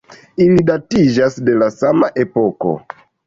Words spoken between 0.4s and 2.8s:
Ili datiĝas de la sama epoko.